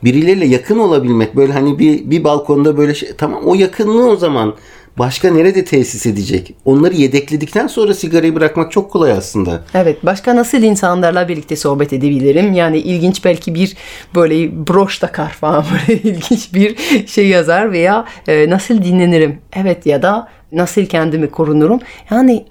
birileriyle 0.04 0.46
yakın 0.46 0.80
olabilmek. 0.80 1.36
Böyle 1.36 1.54
hani 1.54 1.80
bir, 1.80 2.10
bir 2.10 2.24
balkonda 2.24 2.78
böyle 2.78 2.96
şey 2.96 3.10
tamam 3.18 3.44
o 3.46 3.56
yakınlığı 3.56 4.10
o 4.10 4.16
zaman 4.16 4.56
başka 4.98 5.32
nerede 5.32 5.66
tesis 5.66 6.06
edecek? 6.06 6.54
Onları 6.66 6.94
yedekledikten 6.94 7.68
sonra 7.68 7.94
sigarayı 7.94 8.36
bırakmak 8.36 8.72
çok 8.72 8.92
kolay 8.92 9.12
aslında. 9.12 9.64
Evet, 9.74 10.06
başka 10.06 10.36
nasıl 10.36 10.58
insanlarla 10.58 11.28
birlikte 11.28 11.56
sohbet 11.56 11.94
edebilirim? 11.94 12.54
Yani 12.54 12.78
ilginç 12.78 13.26
belki 13.26 13.56
bir 13.56 13.76
böyle 14.16 14.68
broş 14.68 15.00
takar 15.00 15.30
falan 15.30 15.66
böyle 15.90 16.02
ilginç 16.02 16.54
bir 16.54 16.76
şey 17.08 17.28
yazar 17.28 17.72
veya 17.72 18.06
e, 18.28 18.50
nasıl 18.50 18.84
dinlenirim? 18.84 19.38
Evet 19.56 19.86
ya 19.86 20.02
da 20.02 20.28
nasıl 20.52 20.86
kendimi 20.86 21.30
korunurum? 21.30 21.80
Yani 22.10 22.46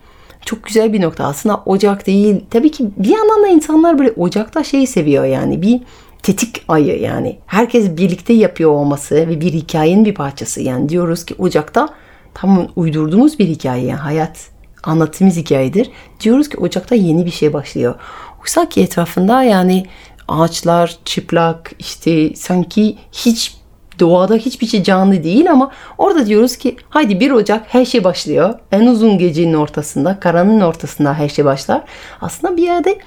çok 0.44 0.64
güzel 0.64 0.92
bir 0.92 1.00
nokta 1.02 1.24
aslında 1.24 1.62
ocak 1.66 2.06
değil. 2.06 2.40
Tabii 2.50 2.70
ki 2.70 2.84
bir 2.96 3.08
yandan 3.08 3.42
da 3.42 3.48
insanlar 3.48 3.98
böyle 3.98 4.10
ocakta 4.10 4.64
şeyi 4.64 4.86
seviyor 4.86 5.24
yani 5.24 5.62
bir 5.62 5.80
tetik 6.22 6.64
ayı 6.68 7.00
yani. 7.00 7.38
Herkes 7.46 7.96
birlikte 7.96 8.32
yapıyor 8.32 8.70
olması 8.70 9.14
ve 9.14 9.40
bir 9.40 9.52
hikayenin 9.52 10.04
bir 10.04 10.14
parçası. 10.14 10.62
Yani 10.62 10.88
diyoruz 10.88 11.24
ki 11.24 11.34
ocakta 11.38 11.88
tam 12.34 12.68
uydurduğumuz 12.76 13.38
bir 13.38 13.48
hikaye 13.48 13.86
yani 13.86 14.00
hayat 14.00 14.50
anlattığımız 14.82 15.36
hikayedir. 15.36 15.90
Diyoruz 16.20 16.48
ki 16.48 16.56
ocakta 16.56 16.94
yeni 16.94 17.26
bir 17.26 17.30
şey 17.30 17.52
başlıyor. 17.52 17.94
Oysa 18.40 18.68
ki 18.68 18.82
etrafında 18.82 19.42
yani 19.42 19.86
ağaçlar 20.28 20.98
çıplak 21.04 21.72
işte 21.78 22.34
sanki 22.36 22.98
hiç 23.12 23.56
doğada 24.00 24.34
hiçbir 24.34 24.66
şey 24.66 24.82
canlı 24.82 25.24
değil 25.24 25.50
ama 25.50 25.70
orada 25.98 26.26
diyoruz 26.26 26.56
ki 26.56 26.76
haydi 26.88 27.20
1 27.20 27.30
Ocak 27.30 27.74
her 27.74 27.84
şey 27.84 28.04
başlıyor. 28.04 28.54
En 28.72 28.86
uzun 28.86 29.18
gecenin 29.18 29.54
ortasında, 29.54 30.20
karanın 30.20 30.60
ortasında 30.60 31.14
her 31.14 31.28
şey 31.28 31.44
başlar. 31.44 31.82
Aslında 32.20 32.56
bir 32.56 32.62
yerde 32.62 32.98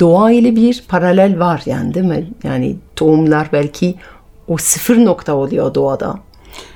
doğa 0.00 0.30
ile 0.30 0.56
bir 0.56 0.84
paralel 0.88 1.38
var 1.38 1.62
yani 1.66 1.94
değil 1.94 2.06
mi? 2.06 2.30
Yani 2.44 2.76
tohumlar 2.96 3.48
belki 3.52 3.94
o 4.48 4.56
sıfır 4.56 5.04
nokta 5.04 5.34
oluyor 5.34 5.74
doğada. 5.74 6.14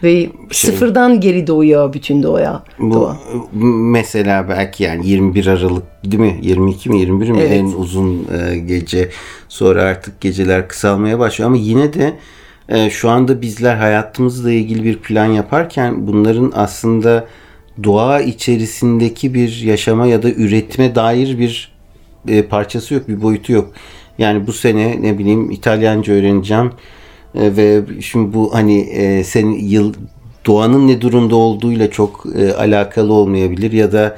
Ve 0.02 0.30
sıfırdan 0.52 1.20
geri 1.20 1.46
doğuyor 1.46 1.92
bütün 1.92 2.22
doğaya. 2.22 2.62
Bu 2.78 2.94
doğa. 2.94 3.16
mesela 3.92 4.48
belki 4.48 4.82
yani 4.82 5.06
21 5.08 5.46
Aralık 5.46 5.84
değil 6.04 6.20
mi? 6.20 6.38
22 6.42 6.88
mi 6.90 6.98
21 7.00 7.30
mi 7.30 7.38
Evet. 7.40 7.52
en 7.52 7.64
uzun 7.64 8.26
e, 8.32 8.58
gece. 8.58 9.10
Sonra 9.48 9.82
artık 9.82 10.20
geceler 10.20 10.68
kısalmaya 10.68 11.18
başlıyor 11.18 11.50
ama 11.50 11.56
yine 11.56 11.92
de 11.92 12.14
e, 12.68 12.90
şu 12.90 13.10
anda 13.10 13.42
bizler 13.42 13.76
hayatımızla 13.76 14.50
ilgili 14.52 14.84
bir 14.84 14.98
plan 14.98 15.26
yaparken 15.26 16.06
bunların 16.06 16.52
aslında 16.54 17.26
doğa 17.84 18.20
içerisindeki 18.20 19.34
bir 19.34 19.60
yaşama 19.62 20.06
ya 20.06 20.22
da 20.22 20.30
üretime 20.30 20.94
dair 20.94 21.38
bir 21.38 21.72
e, 22.28 22.42
parçası 22.42 22.94
yok, 22.94 23.08
bir 23.08 23.22
boyutu 23.22 23.52
yok. 23.52 23.72
Yani 24.18 24.46
bu 24.46 24.52
sene 24.52 25.02
ne 25.02 25.18
bileyim 25.18 25.50
İtalyanca 25.50 26.12
öğreneceğim 26.12 26.72
E, 27.34 27.56
ve 27.56 27.82
şimdi 28.00 28.34
bu 28.34 28.54
hani 28.54 28.80
e, 28.80 29.24
senin 29.24 29.58
yıl 29.58 29.94
doğanın 30.46 30.88
ne 30.88 31.00
durumda 31.00 31.36
olduğuyla 31.36 31.90
çok 31.90 32.26
e, 32.36 32.54
alakalı 32.54 33.12
olmayabilir 33.12 33.72
ya 33.72 33.92
da 33.92 34.16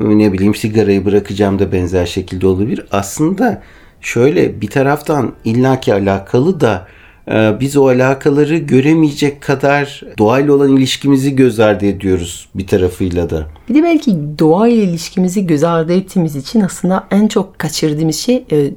e, 0.00 0.18
ne 0.18 0.32
bileyim 0.32 0.54
sigarayı 0.54 1.04
bırakacağım 1.04 1.58
da 1.58 1.72
benzer 1.72 2.06
şekilde 2.06 2.46
olabilir. 2.46 2.86
Aslında 2.90 3.62
şöyle 4.00 4.60
bir 4.60 4.70
taraftan 4.70 5.32
illaki 5.44 5.94
alakalı 5.94 6.60
da 6.60 6.86
biz 7.30 7.76
o 7.76 7.88
alakaları 7.88 8.56
göremeyecek 8.56 9.40
kadar 9.40 10.02
doğayla 10.18 10.52
olan 10.52 10.76
ilişkimizi 10.76 11.36
göz 11.36 11.60
ardı 11.60 11.86
ediyoruz 11.86 12.48
bir 12.54 12.66
tarafıyla 12.66 13.30
da. 13.30 13.46
Bir 13.68 13.74
de 13.74 13.82
belki 13.82 14.16
doğa 14.38 14.68
ile 14.68 14.82
ilişkimizi 14.82 15.46
göz 15.46 15.64
ardı 15.64 15.92
ettiğimiz 15.92 16.36
için 16.36 16.60
aslında 16.60 17.04
en 17.10 17.28
çok 17.28 17.58
kaçırdığımız 17.58 18.16
şey 18.16 18.44
e, 18.52 18.70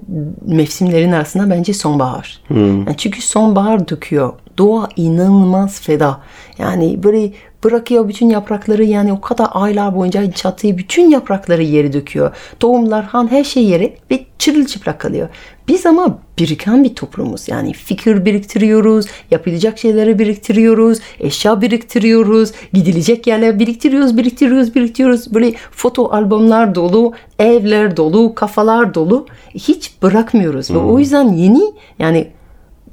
mevsimlerin 0.45 1.11
arasında 1.11 1.49
bence 1.49 1.73
sonbahar. 1.73 2.41
Yani 2.49 2.97
çünkü 2.97 3.21
sonbahar 3.21 3.87
döküyor. 3.87 4.33
Doğa 4.57 4.89
inanılmaz 4.95 5.81
feda. 5.81 6.21
Yani 6.59 7.03
böyle 7.03 7.31
bırakıyor 7.65 8.07
bütün 8.07 8.29
yaprakları 8.29 8.83
yani 8.83 9.13
o 9.13 9.21
kadar 9.21 9.47
aylar 9.51 9.95
boyunca 9.95 10.31
çatıyı 10.31 10.77
bütün 10.77 11.09
yaprakları 11.09 11.63
yere 11.63 11.93
döküyor. 11.93 12.35
Tohumlar, 12.59 13.05
han 13.05 13.31
her 13.31 13.43
şey 13.43 13.63
yere 13.63 13.93
ve 14.11 14.25
çırılçıplak 14.39 14.99
kalıyor. 14.99 15.29
Biz 15.67 15.85
ama 15.85 16.19
biriken 16.39 16.83
bir 16.83 16.95
toplumuz. 16.95 17.47
Yani 17.47 17.73
fikir 17.73 18.25
biriktiriyoruz, 18.25 19.05
yapılacak 19.31 19.79
şeyleri 19.79 20.19
biriktiriyoruz, 20.19 20.99
eşya 21.19 21.61
biriktiriyoruz, 21.61 22.51
gidilecek 22.73 23.27
yerler 23.27 23.59
biriktiriyoruz, 23.59 24.17
biriktiriyoruz, 24.17 24.75
biriktiriyoruz. 24.75 25.33
Böyle 25.33 25.53
foto 25.71 26.11
albümler 26.11 26.75
dolu, 26.75 27.13
evler 27.39 27.97
dolu, 27.97 28.35
kafalar 28.35 28.93
dolu. 28.93 29.25
Hiç 29.53 30.01
bırakmıyoruz. 30.01 30.71
Ve 30.71 30.77
o 30.77 30.99
yüzden 30.99 31.33
yeni 31.33 31.73
yani 31.99 32.27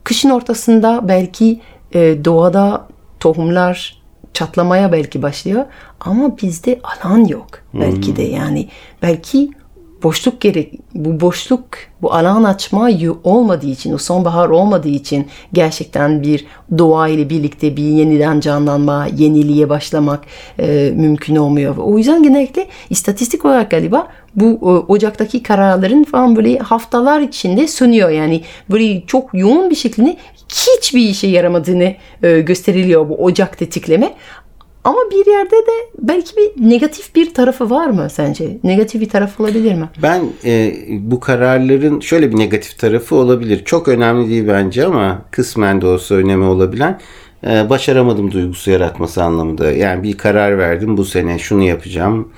kışın 0.05 0.31
ortasında 0.31 1.09
belki 1.09 1.61
e, 1.95 2.25
doğada 2.25 2.87
tohumlar 3.21 4.02
çatlamaya 4.35 4.93
belki 4.93 5.23
başlıyor. 5.23 5.65
Ama 6.01 6.39
bizde 6.39 6.81
alan 6.83 7.25
yok 7.25 7.49
belki 7.75 8.17
de 8.17 8.23
yani. 8.23 8.69
Belki 9.03 9.51
boşluk 10.03 10.41
gerek 10.41 10.73
bu 10.95 11.21
boşluk 11.21 11.65
bu 12.03 12.15
alan 12.15 12.45
açma 12.45 12.91
olmadığı 13.25 13.67
için 13.67 13.93
o 13.93 13.99
sonbahar 13.99 14.49
olmadığı 14.49 14.89
için 14.89 15.27
gerçekten 15.53 16.23
bir 16.23 16.47
doğa 16.79 17.09
ile 17.09 17.31
birlikte 17.31 17.77
bir 17.77 17.83
yeniden 17.83 18.41
canlanma 18.41 19.07
yeniliğe 19.17 19.69
başlamak 19.69 20.25
e, 20.59 20.93
mümkün 20.97 21.37
olmuyor. 21.37 21.77
O 21.77 21.99
yüzden 21.99 22.23
genellikle 22.23 22.67
istatistik 22.91 23.45
olarak 23.45 23.71
galiba 23.71 24.09
bu 24.37 24.47
e, 24.47 24.93
Ocak'taki 24.93 25.43
kararların 25.43 26.05
falan 26.05 26.37
böyle 26.37 26.59
haftalar 26.59 27.21
içinde 27.21 27.69
sönüyor. 27.69 28.11
Yani 28.11 28.41
böyle 28.71 29.07
çok 29.07 29.31
yoğun 29.35 29.71
bir 29.71 29.75
şekilde 29.75 30.17
hiçbir 30.49 31.09
işe 31.09 31.27
yaramadığını 31.27 31.95
e, 32.23 32.41
gösteriliyor 32.41 33.09
bu 33.09 33.25
Ocak 33.25 33.59
tetikleme. 33.59 34.15
Ama 34.85 34.99
bir 35.11 35.31
yerde 35.31 35.57
de 35.57 35.91
belki 35.99 36.37
bir 36.37 36.71
negatif 36.71 37.15
bir 37.15 37.35
tarafı 37.35 37.71
var 37.71 37.87
mı 37.87 38.09
sence? 38.11 38.59
Negatif 38.65 39.01
bir 39.01 39.09
taraf 39.09 39.41
olabilir 39.41 39.75
mi? 39.75 39.89
Ben 40.03 40.23
e, 40.45 40.75
bu 40.91 41.21
kararların 41.21 42.01
şöyle 42.01 42.33
bir 42.33 42.39
negatif 42.39 42.79
tarafı 42.79 43.17
olabilir. 43.17 43.65
Çok 43.65 43.89
önemli 43.89 44.31
değil 44.31 44.49
bence 44.49 44.87
ama 44.87 45.23
kısmen 45.31 45.81
de 45.81 45.87
olsa 45.87 46.15
önemi 46.15 46.45
olabilen 46.45 47.01
başaramadım 47.45 48.33
duygusu 48.33 48.71
yaratması 48.71 49.25
anlamında. 49.25 49.73
Yani 49.73 50.03
bir 50.03 50.19
karar 50.19 50.59
verdim 50.59 50.97
bu 50.97 51.05
sene 51.05 51.39
şunu 51.39 51.63
yapacağım 51.63 52.29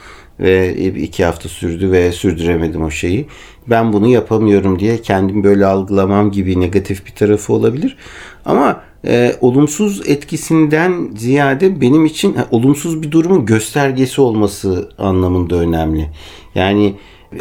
ve 0.40 0.76
iki 0.76 1.24
hafta 1.24 1.48
sürdü 1.48 1.92
ve 1.92 2.12
sürdüremedim 2.12 2.84
o 2.84 2.90
şeyi. 2.90 3.26
Ben 3.70 3.92
bunu 3.92 4.08
yapamıyorum 4.08 4.78
diye 4.78 5.02
kendimi 5.02 5.44
böyle 5.44 5.66
algılamam 5.66 6.30
gibi 6.30 6.60
negatif 6.60 7.06
bir 7.06 7.12
tarafı 7.12 7.52
olabilir. 7.52 7.96
Ama 8.44 8.80
e, 9.06 9.36
olumsuz 9.40 10.08
etkisinden 10.08 11.10
ziyade 11.16 11.80
benim 11.80 12.04
için 12.04 12.34
ha, 12.34 12.48
olumsuz 12.50 13.02
bir 13.02 13.10
durumun 13.10 13.46
göstergesi 13.46 14.20
olması 14.20 14.88
anlamında 14.98 15.56
önemli. 15.56 16.10
Yani 16.54 16.94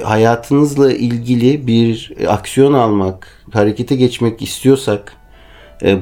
hayatınızla 0.03 0.93
ilgili 0.93 1.67
bir 1.67 2.13
aksiyon 2.27 2.73
almak, 2.73 3.27
harekete 3.51 3.95
geçmek 3.95 4.41
istiyorsak 4.41 5.15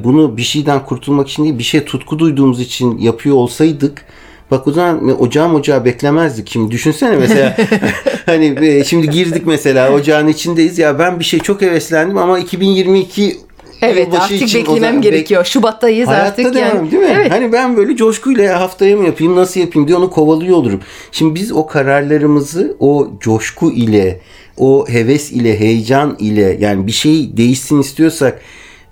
bunu 0.04 0.38
bir 0.38 0.42
şeyden 0.42 0.86
kurtulmak 0.86 1.30
için 1.30 1.44
değil 1.44 1.58
bir 1.58 1.64
şey 1.64 1.86
tutku 1.86 2.20
duyduğumuz 2.20 2.62
için 2.62 2.98
yapıyor 2.98 3.36
olsaydık 3.36 4.06
Bak 4.52 4.68
o 4.68 4.72
zaman 4.72 5.22
ocağım 5.22 5.56
ocağı 5.56 5.86
beklemezdik. 5.86 6.50
Şimdi 6.50 6.72
düşünsene 6.72 7.16
mesela 7.16 7.58
hani 8.26 8.58
e, 8.62 8.84
şimdi 8.84 9.10
girdik 9.10 9.46
mesela 9.46 9.94
ocağın 9.94 10.28
içindeyiz. 10.28 10.80
Ya 10.80 11.00
ben 11.00 11.20
bir 11.20 11.26
şey 11.26 11.40
çok 11.40 11.62
heveslendim 11.62 12.18
ama 12.18 12.40
2022 12.40 13.38
Evet 13.82 14.08
artık 14.14 14.42
için 14.42 14.60
beklemem 14.60 14.82
zaman 14.82 14.98
bek- 14.98 15.02
gerekiyor. 15.02 15.46
Şubattayız 15.46 16.08
Hayatta 16.08 16.28
artık 16.28 16.56
devam 16.56 16.76
yani. 16.76 16.92
değil 16.92 17.04
mi? 17.04 17.10
Evet. 17.16 17.32
Hani 17.32 17.52
ben 17.52 17.78
böyle 17.78 17.96
coşkuyla 17.96 18.44
"Ya 18.44 18.60
haftaya 18.60 18.98
mı 18.98 19.06
yapayım 19.06 19.36
nasıl 19.36 19.60
yapayım 19.60 19.88
diye 19.88 19.98
onu 19.98 20.10
kovalıyor 20.10 20.58
olurum. 20.58 20.80
Şimdi 21.12 21.36
biz 21.36 21.52
o 21.52 21.68
kararlarımızı 21.68 22.76
o 22.80 23.08
coşku 23.20 23.72
ile 23.72 24.20
o 24.58 24.86
heves 24.90 25.32
ile 25.32 25.60
heyecan 25.60 26.16
ile 26.20 26.58
yani 26.60 26.88
bir 26.88 26.92
şey 26.92 27.38
değişsin 27.38 27.82
istiyorsak 27.82 28.42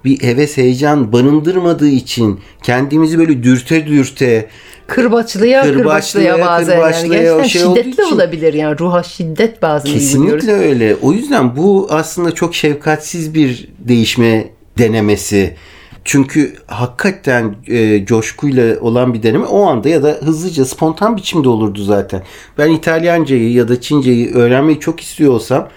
bir 0.05 0.23
heves 0.23 0.57
heyecan 0.57 1.13
barındırmadığı 1.13 1.87
için 1.87 2.39
kendimizi 2.63 3.19
böyle 3.19 3.43
dürte 3.43 3.87
dürte 3.87 4.49
Kırbaçlıya 4.87 5.61
kırbaçlıya, 5.61 6.33
Kırbaçlıya, 6.33 6.39
bazen 6.39 6.75
kırbaçlıya 6.75 7.21
yani. 7.21 7.37
Gerçekten 7.37 7.73
şey 7.73 7.83
şiddetli 7.83 8.03
olabilir 8.03 8.53
yani. 8.53 8.79
Ruha 8.79 9.03
şiddet 9.03 9.61
bazen 9.61 9.93
Kesinlikle 9.93 10.51
öyle. 10.51 10.95
O 11.01 11.13
yüzden 11.13 11.55
bu 11.57 11.87
aslında 11.89 12.31
çok 12.31 12.55
şefkatsiz 12.55 13.33
bir 13.33 13.69
değişme 13.79 14.49
denemesi. 14.77 15.55
Çünkü 16.05 16.55
hakikaten 16.67 17.55
e, 17.67 18.05
coşkuyla 18.05 18.79
olan 18.79 19.13
bir 19.13 19.23
deneme 19.23 19.45
o 19.45 19.65
anda 19.65 19.89
ya 19.89 20.03
da 20.03 20.09
hızlıca 20.09 20.65
spontan 20.65 21.17
biçimde 21.17 21.49
olurdu 21.49 21.83
zaten. 21.83 22.23
Ben 22.57 22.71
İtalyancayı 22.71 23.51
ya 23.51 23.67
da 23.67 23.81
Çinceyi 23.81 24.31
öğrenmeyi 24.33 24.79
çok 24.79 25.01
istiyor 25.01 25.33
olsam 25.33 25.67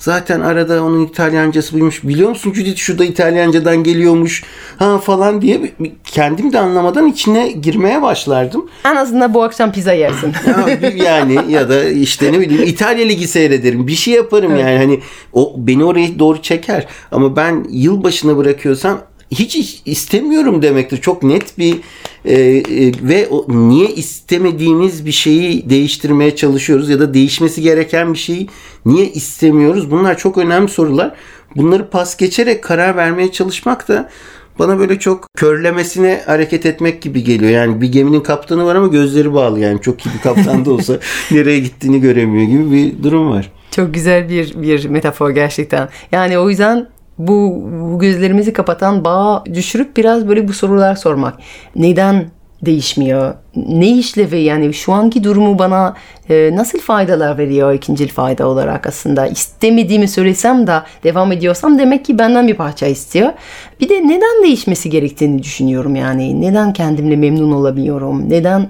Zaten 0.00 0.40
arada 0.40 0.84
onun 0.84 1.06
İtalyancası 1.06 1.72
buymuş. 1.74 2.04
Biliyor 2.04 2.28
musun 2.28 2.52
Judith 2.52 2.76
şu 2.76 2.98
da 2.98 3.04
İtalyancadan 3.04 3.82
geliyormuş. 3.82 4.44
Ha 4.78 4.98
falan 4.98 5.42
diye 5.42 5.72
kendim 6.04 6.52
de 6.52 6.58
anlamadan 6.58 7.06
içine 7.06 7.50
girmeye 7.50 8.02
başlardım. 8.02 8.68
En 8.84 8.96
azından 8.96 9.34
bu 9.34 9.42
akşam 9.42 9.72
pizza 9.72 9.92
yersin. 9.92 10.32
yani 11.04 11.38
ya 11.48 11.68
da 11.68 11.84
işte 11.84 12.32
ne 12.32 12.40
bileyim 12.40 12.62
İtalya 12.62 13.06
Ligi 13.06 13.28
seyrederim. 13.28 13.86
Bir 13.86 13.94
şey 13.94 14.14
yaparım 14.14 14.56
yani. 14.56 14.78
Hani 14.78 15.00
o 15.32 15.54
beni 15.56 15.84
oraya 15.84 16.18
doğru 16.18 16.42
çeker. 16.42 16.86
Ama 17.12 17.36
ben 17.36 17.66
yılbaşına 17.70 18.36
bırakıyorsam 18.36 19.00
hiç 19.30 19.82
istemiyorum 19.84 20.62
demektir. 20.62 20.96
Çok 21.00 21.22
net 21.22 21.58
bir 21.58 21.76
e, 22.24 22.34
e, 22.34 22.62
ve 23.02 23.28
o, 23.28 23.46
niye 23.48 23.88
istemediğimiz 23.88 25.06
bir 25.06 25.12
şeyi 25.12 25.70
değiştirmeye 25.70 26.36
çalışıyoruz 26.36 26.90
ya 26.90 27.00
da 27.00 27.14
değişmesi 27.14 27.62
gereken 27.62 28.12
bir 28.12 28.18
şeyi 28.18 28.48
niye 28.86 29.06
istemiyoruz? 29.06 29.90
Bunlar 29.90 30.18
çok 30.18 30.38
önemli 30.38 30.68
sorular. 30.68 31.14
Bunları 31.56 31.90
pas 31.90 32.16
geçerek 32.16 32.64
karar 32.64 32.96
vermeye 32.96 33.32
çalışmak 33.32 33.88
da 33.88 34.10
bana 34.58 34.78
böyle 34.78 34.98
çok 34.98 35.26
körlemesine 35.36 36.22
hareket 36.26 36.66
etmek 36.66 37.02
gibi 37.02 37.24
geliyor. 37.24 37.50
Yani 37.50 37.80
bir 37.80 37.92
geminin 37.92 38.20
kaptanı 38.20 38.64
var 38.64 38.74
ama 38.74 38.86
gözleri 38.86 39.34
bağlı 39.34 39.60
yani 39.60 39.80
çok 39.80 40.06
iyi 40.06 40.10
bir 40.14 40.20
kaptan 40.22 40.64
da 40.64 40.72
olsa 40.72 40.98
nereye 41.30 41.58
gittiğini 41.60 42.00
göremiyor 42.00 42.48
gibi 42.48 42.72
bir 42.72 43.02
durum 43.02 43.30
var. 43.30 43.52
Çok 43.70 43.94
güzel 43.94 44.28
bir 44.28 44.62
bir 44.62 44.88
metafor 44.88 45.30
gerçekten. 45.30 45.88
Yani 46.12 46.38
o 46.38 46.50
yüzden 46.50 46.88
bu, 47.28 47.98
gözlerimizi 48.00 48.52
kapatan 48.52 49.04
bağ 49.04 49.44
düşürüp 49.54 49.96
biraz 49.96 50.28
böyle 50.28 50.48
bu 50.48 50.52
sorular 50.52 50.94
sormak. 50.94 51.38
Neden 51.76 52.30
değişmiyor? 52.62 53.34
Ne 53.56 53.98
işlevi 53.98 54.40
yani 54.40 54.74
şu 54.74 54.92
anki 54.92 55.24
durumu 55.24 55.58
bana 55.58 55.94
e, 56.30 56.50
nasıl 56.54 56.78
faydalar 56.78 57.38
veriyor 57.38 57.72
ikinci 57.72 58.06
fayda 58.06 58.48
olarak 58.48 58.86
aslında 58.86 59.26
istemediğimi 59.26 60.08
söylesem 60.08 60.66
de 60.66 60.72
devam 61.04 61.32
ediyorsam 61.32 61.78
demek 61.78 62.04
ki 62.04 62.18
benden 62.18 62.48
bir 62.48 62.54
parça 62.54 62.86
istiyor. 62.86 63.32
Bir 63.80 63.88
de 63.88 64.08
neden 64.08 64.42
değişmesi 64.42 64.90
gerektiğini 64.90 65.42
düşünüyorum 65.42 65.96
yani 65.96 66.40
neden 66.40 66.72
kendimle 66.72 67.16
memnun 67.16 67.52
olabiliyorum 67.52 68.30
neden 68.30 68.68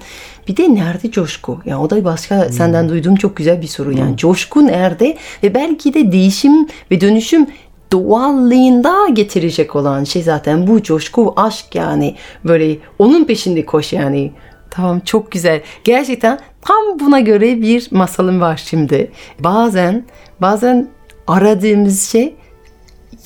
bir 0.49 0.57
de 0.57 0.75
nerede 0.75 1.11
coşku? 1.11 1.61
Ya 1.65 1.81
o 1.81 1.91
da 1.91 2.05
başka 2.05 2.45
hmm. 2.45 2.53
senden 2.53 2.89
duyduğum 2.89 3.17
çok 3.17 3.37
güzel 3.37 3.63
bir 3.63 3.67
soru 3.67 3.93
yani 3.93 4.11
hmm. 4.11 4.17
coşku 4.17 4.67
nerede 4.67 5.17
ve 5.43 5.55
belki 5.55 5.95
de 5.95 6.13
değişim 6.13 6.69
ve 6.91 7.01
dönüşüm 7.01 7.47
doğallığında 7.93 9.09
getirecek 9.13 9.77
olan 9.77 10.05
şey 10.05 10.23
zaten 10.23 10.67
bu 10.67 10.83
coşku, 10.83 11.35
aşk 11.37 11.75
yani 11.75 12.17
böyle 12.45 12.77
onun 12.99 13.25
peşinde 13.25 13.67
koş 13.67 13.93
yani. 13.93 14.33
Tamam 14.71 15.01
çok 15.01 15.33
güzel. 15.33 15.61
Gerçekten 15.85 16.39
tam 16.63 17.01
buna 17.01 17.21
göre 17.21 17.63
bir 17.63 17.89
masalım 17.91 18.41
var 18.41 18.63
şimdi. 18.65 19.11
Bazen 19.41 20.05
bazen 20.41 20.89
aradığımız 21.27 22.03
şey 22.03 22.35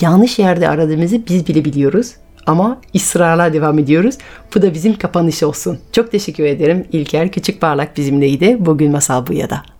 yanlış 0.00 0.38
yerde 0.38 0.68
aradığımızı 0.68 1.26
biz 1.26 1.47
bile 1.47 1.64
biliyoruz 1.64 2.12
ama 2.47 2.80
ısrarla 2.94 3.52
devam 3.52 3.78
ediyoruz. 3.78 4.18
Bu 4.54 4.62
da 4.62 4.75
bizim 4.75 4.99
kapanış 4.99 5.42
olsun. 5.42 5.78
Çok 5.92 6.11
teşekkür 6.11 6.44
ederim. 6.44 6.87
İlker 6.92 7.33
Küçük 7.33 7.61
Parlak 7.61 7.97
bizimleydi. 7.97 8.56
Bugün 8.61 8.92
Masal 8.92 9.26
Buya'da. 9.26 9.74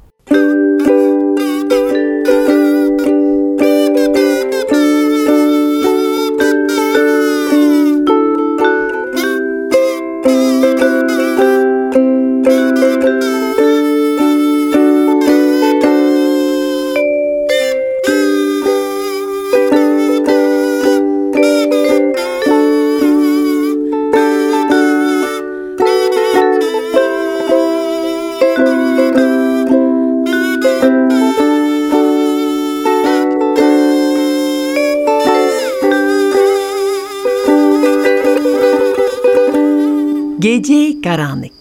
Karanlık. 41.05 41.53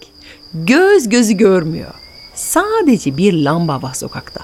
Göz 0.54 1.08
gözü 1.08 1.32
görmüyor. 1.32 1.94
Sadece 2.34 3.16
bir 3.16 3.32
lamba 3.32 3.82
var 3.82 3.94
sokakta. 3.94 4.40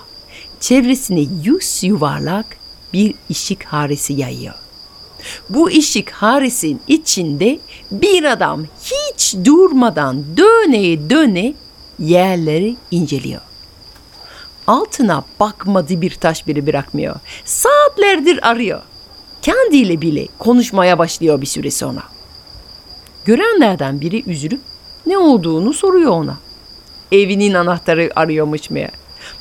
Çevresine 0.60 1.26
yüz 1.44 1.84
yuvarlak 1.84 2.46
bir 2.92 3.14
ışık 3.30 3.64
haresi 3.64 4.12
yayıyor. 4.12 4.54
Bu 5.48 5.66
ışık 5.66 6.10
haresin 6.10 6.80
içinde 6.88 7.58
bir 7.90 8.24
adam 8.24 8.66
hiç 8.84 9.36
durmadan 9.44 10.36
döne 10.36 11.10
döne 11.10 11.54
yerleri 11.98 12.76
inceliyor. 12.90 13.40
Altına 14.66 15.24
bakmadı 15.40 16.00
bir 16.00 16.14
taş 16.14 16.46
biri 16.46 16.66
bırakmıyor. 16.66 17.16
Saatlerdir 17.44 18.48
arıyor. 18.48 18.82
Kendiyle 19.42 20.00
bile 20.00 20.28
konuşmaya 20.38 20.98
başlıyor 20.98 21.40
bir 21.40 21.46
süre 21.46 21.70
sonra. 21.70 22.02
Görenlerden 23.24 24.00
biri 24.00 24.30
üzülüp 24.30 24.60
ne 25.06 25.18
olduğunu 25.18 25.72
soruyor 25.72 26.10
ona. 26.10 26.36
Evinin 27.12 27.54
anahtarı 27.54 28.10
arıyormuş 28.16 28.70
meğer. 28.70 28.90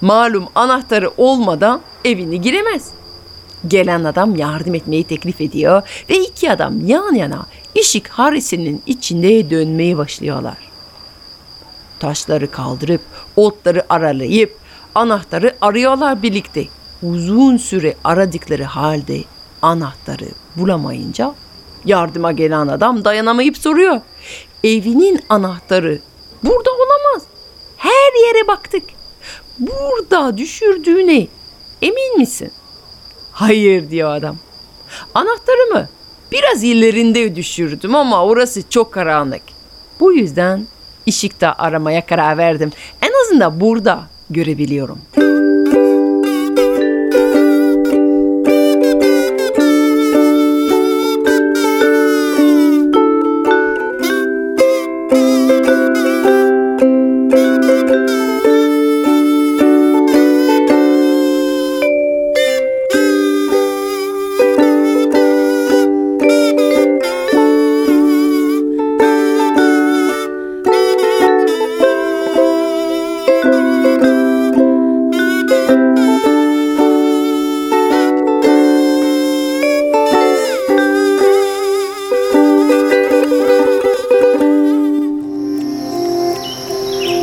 Malum 0.01 0.47
anahtarı 0.55 1.11
olmadan 1.17 1.81
evini 2.05 2.41
giremez. 2.41 2.91
Gelen 3.67 4.03
adam 4.03 4.35
yardım 4.35 4.75
etmeyi 4.75 5.03
teklif 5.03 5.41
ediyor 5.41 6.03
ve 6.09 6.19
iki 6.19 6.51
adam 6.51 6.87
yan 6.87 7.13
yana 7.13 7.45
ışık 7.79 8.07
haresinin 8.07 8.81
içinde 8.85 9.49
dönmeye 9.49 9.97
başlıyorlar. 9.97 10.57
Taşları 11.99 12.51
kaldırıp 12.51 13.01
otları 13.35 13.83
aralayıp 13.89 14.57
anahtarı 14.95 15.55
arıyorlar 15.61 16.23
birlikte. 16.23 16.65
Uzun 17.03 17.57
süre 17.57 17.95
aradıkları 18.03 18.63
halde 18.63 19.23
anahtarı 19.61 20.27
bulamayınca 20.55 21.35
Yardıma 21.85 22.31
gelen 22.31 22.67
adam 22.67 23.05
dayanamayıp 23.05 23.57
soruyor. 23.57 24.01
Evinin 24.63 25.19
anahtarı 25.29 25.99
burada 26.43 26.71
olamaz. 26.71 27.23
Her 27.77 28.27
yere 28.27 28.47
baktık. 28.47 28.83
Burada 29.59 30.37
düşürdüğüne 30.37 31.27
emin 31.81 32.17
misin? 32.17 32.51
Hayır 33.31 33.89
diyor 33.89 34.15
adam. 34.15 34.37
Anahtarı 35.13 35.73
mı? 35.73 35.89
Biraz 36.31 36.63
ilerinde 36.63 37.35
düşürdüm 37.35 37.95
ama 37.95 38.25
orası 38.25 38.69
çok 38.69 38.93
karanlık. 38.93 39.41
Bu 39.99 40.13
yüzden 40.13 40.67
ışıkta 41.07 41.55
aramaya 41.57 42.05
karar 42.05 42.37
verdim. 42.37 42.71
En 43.01 43.11
azından 43.23 43.59
burada 43.59 44.03
görebiliyorum.'' 44.29 45.28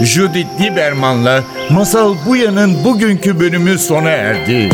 Judith 0.05 0.61
Lieberman'la 0.61 1.45
Masal 1.71 2.15
Buya'nın 2.27 2.85
bugünkü 2.85 3.41
bölümü 3.41 3.79
sona 3.79 4.11
erdi. 4.11 4.71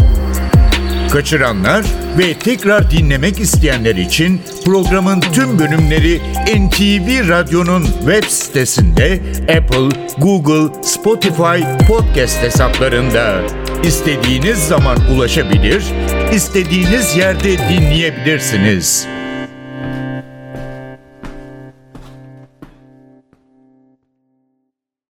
Kaçıranlar 1.11 1.85
ve 2.19 2.35
tekrar 2.35 2.91
dinlemek 2.91 3.41
isteyenler 3.41 3.97
için 3.97 4.41
programın 4.65 5.21
tüm 5.21 5.59
bölümleri 5.59 6.21
NTV 6.47 7.29
Radyo'nun 7.29 7.83
web 7.83 8.25
sitesinde 8.25 9.21
Apple, 9.43 9.99
Google, 10.19 10.83
Spotify 10.83 11.87
podcast 11.89 12.43
hesaplarında 12.43 13.41
istediğiniz 13.85 14.59
zaman 14.59 14.99
ulaşabilir, 15.15 15.85
istediğiniz 16.33 17.17
yerde 17.17 17.59
dinleyebilirsiniz. 17.59 19.07